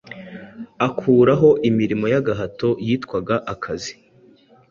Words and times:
akuraho 0.87 1.49
imirimo 1.69 2.05
y’agahato 2.13 2.69
yitwaga 2.85 3.35
akazi, 3.53 3.93